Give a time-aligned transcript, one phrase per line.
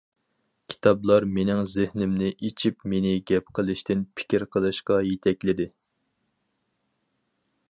[0.73, 5.73] كىتابلار مېنىڭ زېھنىمنى ئېچىپ مېنى گەپ قىلىشتىن پىكىر قىلىشقا يېتەكلىدى.